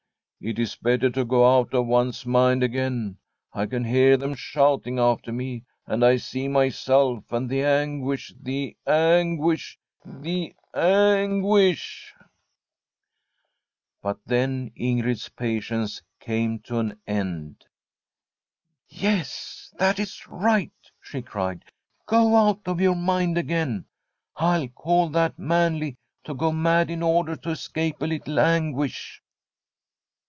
[0.51, 3.17] 'It is better to go out of one's mind again.
[3.53, 8.75] I can hear them shouting after me, and I see myself, and the anguish, the
[8.87, 12.11] anguish, the anguish'
[14.01, 17.65] But then Ingrjd's patience came to an end.
[18.19, 20.73] * Yes, that is right,
[21.03, 23.85] she cried;* go out of your mind again.
[24.35, 29.21] I call that manly to go mad in order to escape a little anguish.'